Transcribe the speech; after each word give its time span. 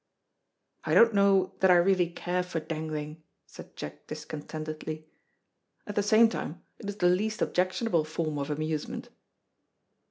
"I 0.83 0.95
don't 0.95 1.13
know 1.13 1.53
that 1.59 1.69
I 1.69 1.75
really 1.75 2.09
care 2.09 2.41
for 2.41 2.59
dangling," 2.59 3.21
said 3.45 3.75
Jack 3.75 4.07
discontentedly. 4.07 5.05
"At 5.85 5.93
the 5.93 6.01
same 6.01 6.27
time 6.27 6.63
it 6.79 6.89
is 6.89 6.95
the 6.95 7.07
least 7.07 7.39
objectionable 7.39 8.03
form 8.03 8.39
of 8.39 8.49
amusement." 8.49 9.09